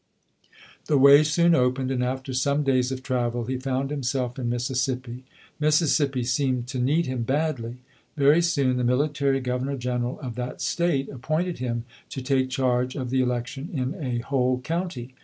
[0.87, 5.25] The way soon opened, and after some days of travel, he found himself in Mississippi.
[5.59, 7.75] Mississippi seemed to need him badly.
[8.17, 12.95] Very soon, the mili tary Governor General of that State appointed him to take charge
[12.95, 15.13] of the election in a whole county.